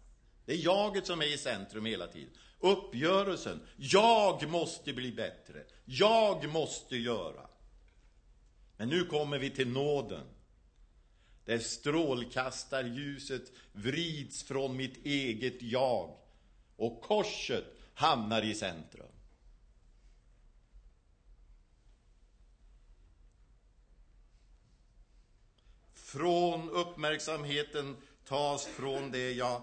Det 0.45 0.53
är 0.53 0.65
jaget 0.65 1.07
som 1.07 1.21
är 1.21 1.33
i 1.33 1.37
centrum 1.37 1.85
hela 1.85 2.07
tiden. 2.07 2.33
Uppgörelsen. 2.59 3.61
Jag 3.77 4.49
måste 4.49 4.93
bli 4.93 5.11
bättre. 5.11 5.63
Jag 5.85 6.49
måste 6.49 6.97
göra. 6.97 7.47
Men 8.77 8.89
nu 8.89 9.05
kommer 9.05 9.39
vi 9.39 9.49
till 9.49 9.67
nåden. 9.67 10.25
Där 11.45 11.59
strålkastarljuset 11.59 13.51
vrids 13.71 14.43
från 14.43 14.77
mitt 14.77 15.05
eget 15.05 15.61
jag 15.61 16.17
och 16.75 17.01
korset 17.01 17.65
hamnar 17.93 18.41
i 18.41 18.53
centrum. 18.53 19.05
Från 26.11 26.69
uppmärksamheten 26.69 27.97
tas 28.25 28.65
från 28.65 29.11
det 29.11 29.31
jag 29.31 29.61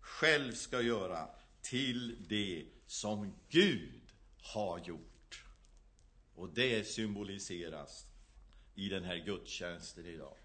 själv 0.00 0.52
ska 0.52 0.82
göra 0.82 1.28
till 1.62 2.16
det 2.28 2.66
som 2.86 3.34
Gud 3.48 4.02
har 4.42 4.78
gjort. 4.78 5.44
Och 6.34 6.48
det 6.48 6.86
symboliseras 6.86 8.06
i 8.74 8.88
den 8.88 9.04
här 9.04 9.16
gudstjänsten 9.16 10.06
idag. 10.06 10.36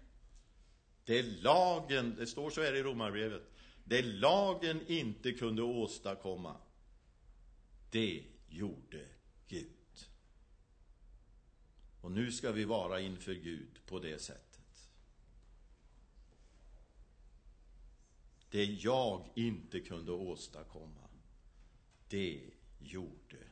Det 1.04 1.22
lagen, 1.22 2.14
det 2.18 2.26
står 2.26 2.50
så 2.50 2.62
här 2.62 2.74
i 2.74 2.82
Romarbrevet, 2.82 3.42
det 3.84 4.02
lagen 4.02 4.80
inte 4.86 5.32
kunde 5.32 5.62
åstadkomma, 5.62 6.56
det 7.90 8.24
gjorde 8.48 9.06
Gud. 9.48 10.08
Och 12.00 12.12
nu 12.12 12.32
ska 12.32 12.52
vi 12.52 12.64
vara 12.64 13.00
inför 13.00 13.34
Gud 13.34 13.80
på 13.86 13.98
det 13.98 14.18
sättet. 14.18 14.45
Det 18.56 18.64
jag 18.64 19.28
inte 19.34 19.80
kunde 19.80 20.12
åstadkomma, 20.12 21.08
det 22.08 22.40
gjorde 22.78 23.45